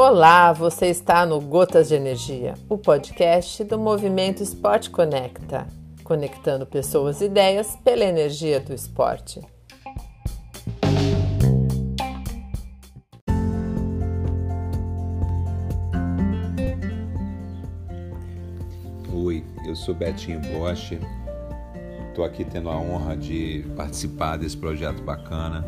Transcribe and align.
Olá, 0.00 0.52
você 0.52 0.86
está 0.86 1.26
no 1.26 1.40
Gotas 1.40 1.88
de 1.88 1.96
Energia, 1.96 2.54
o 2.68 2.78
podcast 2.78 3.64
do 3.64 3.78
movimento 3.78 4.42
Esporte 4.42 4.90
Conecta, 4.90 5.66
conectando 6.04 6.64
pessoas 6.64 7.20
e 7.20 7.24
ideias 7.24 7.76
pela 7.84 8.04
energia 8.04 8.60
do 8.60 8.72
esporte. 8.72 9.40
Oi, 19.12 19.44
eu 19.66 19.74
sou 19.74 19.94
Betinho 19.94 20.40
Bosch, 20.40 20.92
estou 22.18 22.26
aqui 22.26 22.44
tendo 22.44 22.68
a 22.68 22.76
honra 22.76 23.16
de 23.16 23.64
participar 23.76 24.36
desse 24.36 24.56
projeto 24.56 25.00
bacana, 25.04 25.64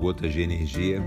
Gotas 0.00 0.32
de 0.32 0.40
Energia 0.40 1.02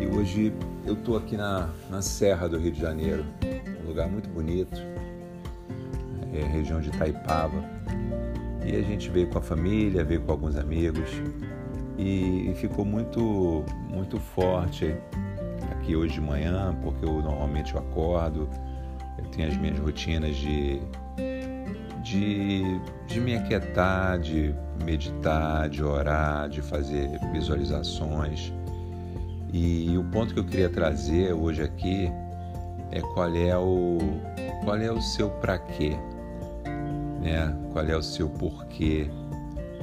e 0.00 0.06
hoje 0.08 0.52
eu 0.84 0.94
estou 0.94 1.16
aqui 1.16 1.36
na, 1.36 1.70
na 1.88 2.02
Serra 2.02 2.48
do 2.48 2.58
Rio 2.58 2.72
de 2.72 2.80
Janeiro, 2.80 3.24
um 3.80 3.86
lugar 3.86 4.08
muito 4.08 4.28
bonito, 4.28 4.76
é 6.32 6.42
região 6.42 6.80
de 6.80 6.88
Itaipava. 6.88 7.64
E 8.66 8.74
a 8.74 8.82
gente 8.82 9.08
veio 9.08 9.28
com 9.28 9.38
a 9.38 9.42
família, 9.42 10.02
veio 10.02 10.22
com 10.22 10.32
alguns 10.32 10.56
amigos 10.56 11.08
e, 11.96 12.50
e 12.50 12.54
ficou 12.56 12.84
muito, 12.84 13.64
muito 13.88 14.18
forte 14.18 14.96
aqui 15.70 15.94
hoje 15.94 16.14
de 16.14 16.20
manhã, 16.20 16.76
porque 16.82 17.04
eu 17.04 17.22
normalmente 17.22 17.72
eu 17.72 17.78
acordo, 17.78 18.48
eu 19.16 19.24
tenho 19.26 19.48
as 19.48 19.56
minhas 19.56 19.78
rotinas 19.78 20.34
de, 20.34 20.80
de, 22.02 22.80
de 23.14 23.20
me 23.20 23.36
aquietar, 23.36 24.18
de 24.18 24.54
meditar, 24.84 25.68
de 25.68 25.82
orar, 25.82 26.48
de 26.48 26.60
fazer 26.60 27.08
visualizações 27.32 28.52
e 29.52 29.96
o 29.96 30.02
ponto 30.02 30.34
que 30.34 30.40
eu 30.40 30.44
queria 30.44 30.68
trazer 30.68 31.32
hoje 31.32 31.62
aqui 31.62 32.10
é 32.90 33.00
qual 33.00 33.32
é 33.36 33.56
o 33.56 33.98
qual 34.64 34.76
é 34.78 34.90
o 34.90 35.00
seu 35.00 35.30
para 35.30 35.58
quê, 35.58 35.96
né? 37.22 37.56
Qual 37.72 37.84
é 37.84 37.96
o 37.96 38.02
seu 38.02 38.28
porquê? 38.28 39.08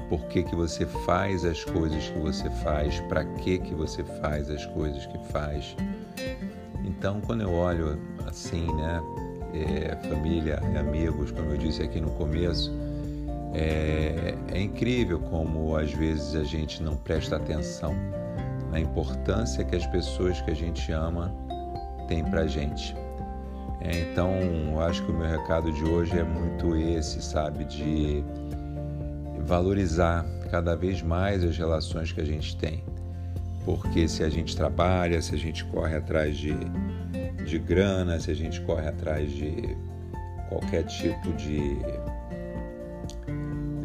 Por 0.10 0.26
que, 0.26 0.44
que 0.44 0.54
você 0.54 0.86
faz 0.86 1.45
as 1.45 1.64
coisas 1.64 2.10
que 2.10 2.20
você 2.20 2.50
faz? 2.50 3.00
Para 3.02 3.23
que 3.23 3.60
que 3.60 3.73
você 3.73 4.04
faz 4.04 4.50
as 4.50 4.66
coisas 4.66 5.06
que 5.06 5.18
faz? 5.32 5.73
Então, 6.84 7.22
quando 7.22 7.44
eu 7.44 7.54
olho 7.54 7.98
assim, 8.28 8.68
né, 8.76 9.02
é, 9.54 9.95
família, 10.10 10.60
amigos, 10.78 11.32
como 11.32 11.52
eu 11.52 11.58
disse 11.58 11.82
aqui 11.82 12.02
no 12.02 12.12
começo, 12.12 12.91
é, 13.54 14.36
é 14.54 14.62
incrível 14.62 15.20
como 15.20 15.76
às 15.76 15.92
vezes 15.92 16.36
a 16.36 16.44
gente 16.44 16.82
não 16.82 16.96
presta 16.96 17.36
atenção 17.36 17.96
na 18.72 18.80
importância 18.80 19.64
que 19.64 19.76
as 19.76 19.86
pessoas 19.88 20.42
que 20.42 20.52
a 20.52 20.56
gente 20.56 20.92
ama 20.92 21.34
têm 22.08 22.24
para 22.24 22.48
gente. 22.48 22.96
É, 23.82 24.12
então, 24.12 24.32
eu 24.72 24.80
acho 24.80 25.04
que 25.04 25.12
o 25.12 25.14
meu 25.14 25.28
recado 25.28 25.72
de 25.74 25.84
hoje 25.84 26.18
é 26.18 26.24
muito 26.24 26.76
esse, 26.78 27.22
sabe, 27.22 27.66
de 27.66 28.24
valorizar 29.40 30.24
cada 30.50 30.76
vez 30.76 31.02
mais 31.02 31.44
as 31.44 31.58
relações 31.58 32.12
que 32.12 32.22
a 32.22 32.26
gente 32.26 32.56
tem. 32.58 32.84
Porque 33.66 34.08
se 34.08 34.24
a 34.24 34.30
gente 34.30 34.56
trabalha, 34.56 35.22
se 35.22 35.36
a 35.36 35.38
gente 35.38 35.66
corre 35.66 35.96
atrás 35.96 36.38
de, 36.38 36.56
de 37.46 37.60
grana, 37.60 38.20
se 38.20 38.32
a 38.32 38.36
gente 38.36 38.62
corre 38.62 38.88
atrás 38.88 39.32
de 39.32 39.76
qualquer 40.48 40.84
tipo 40.84 41.34
de 41.34 41.78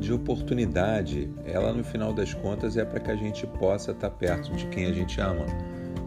de 0.07 0.13
oportunidade, 0.13 1.29
ela 1.45 1.73
no 1.73 1.83
final 1.83 2.13
das 2.13 2.33
contas 2.33 2.77
é 2.77 2.85
para 2.85 3.01
que 3.01 3.11
a 3.11 3.17
gente 3.17 3.47
possa 3.47 3.91
estar 3.91 4.09
tá 4.09 4.17
perto 4.17 4.53
de 4.55 4.67
quem 4.67 4.87
a 4.87 4.93
gente 4.93 5.21
ama, 5.21 5.45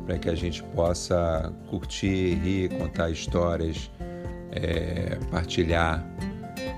para 0.06 0.18
que 0.18 0.30
a 0.30 0.36
gente 0.36 0.64
possa 0.64 1.54
curtir, 1.70 2.36
rir, 2.36 2.70
contar 2.70 3.12
histórias, 3.12 3.92
é, 4.52 5.20
partilhar, 5.30 6.04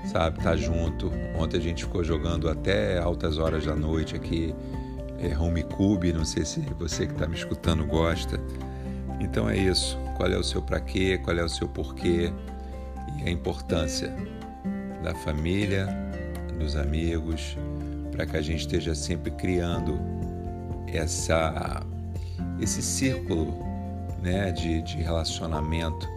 sabe, 0.04 0.38
estar 0.38 0.50
tá 0.50 0.56
junto. 0.56 1.10
Ontem 1.38 1.58
a 1.58 1.60
gente 1.60 1.84
ficou 1.84 2.02
jogando 2.02 2.50
até 2.50 2.98
altas 2.98 3.38
horas 3.38 3.64
da 3.64 3.76
noite 3.76 4.16
aqui, 4.16 4.54
é, 5.18 5.38
Home 5.38 5.62
Cube, 5.62 6.12
não 6.12 6.24
sei 6.24 6.44
se 6.44 6.60
você 6.78 7.06
que 7.06 7.12
está 7.12 7.26
me 7.26 7.36
escutando 7.36 7.86
gosta. 7.86 8.38
Então 9.20 9.48
é 9.48 9.56
isso. 9.56 9.96
Qual 10.16 10.28
é 10.28 10.36
o 10.36 10.42
seu 10.42 10.60
para 10.60 10.80
quê? 10.80 11.18
Qual 11.22 11.36
é 11.36 11.44
o 11.44 11.48
seu 11.48 11.68
porquê? 11.68 12.32
E 13.18 13.28
a 13.28 13.30
importância 13.30 14.12
da 15.02 15.14
família, 15.14 15.86
dos 16.58 16.76
amigos, 16.76 17.56
para 18.10 18.26
que 18.26 18.36
a 18.36 18.42
gente 18.42 18.60
esteja 18.60 18.94
sempre 18.94 19.30
criando 19.32 19.98
essa, 20.86 21.82
esse 22.60 22.82
círculo 22.82 23.58
né, 24.22 24.52
de, 24.52 24.82
de 24.82 24.98
relacionamento 24.98 26.08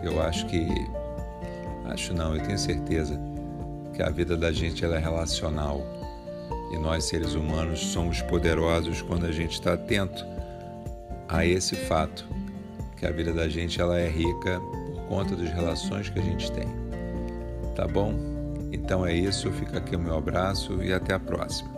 que 0.00 0.06
eu 0.06 0.22
acho 0.22 0.46
que 0.46 0.66
acho 1.86 2.14
não, 2.14 2.34
eu 2.34 2.42
tenho 2.42 2.58
certeza 2.58 3.20
que 3.94 4.02
a 4.02 4.10
vida 4.10 4.36
da 4.36 4.52
gente 4.52 4.84
ela 4.84 4.96
é 4.96 4.98
relacional. 4.98 5.80
E 6.72 6.78
nós 6.78 7.04
seres 7.04 7.34
humanos 7.34 7.80
somos 7.80 8.20
poderosos 8.22 9.00
quando 9.02 9.26
a 9.26 9.32
gente 9.32 9.52
está 9.52 9.74
atento 9.74 10.24
a 11.28 11.46
esse 11.46 11.76
fato 11.76 12.26
que 12.96 13.06
a 13.06 13.10
vida 13.10 13.32
da 13.32 13.48
gente 13.48 13.80
ela 13.80 13.98
é 13.98 14.08
rica 14.08 14.60
por 14.60 15.02
conta 15.06 15.36
das 15.36 15.50
relações 15.50 16.08
que 16.08 16.18
a 16.18 16.22
gente 16.22 16.50
tem. 16.50 16.66
Tá 17.76 17.86
bom 17.86 18.33
então 18.74 19.06
é 19.06 19.14
isso, 19.14 19.50
fica 19.52 19.78
aqui 19.78 19.96
o 19.96 19.98
meu 19.98 20.16
abraço 20.16 20.82
e 20.82 20.92
até 20.92 21.14
a 21.14 21.20
próxima. 21.20 21.72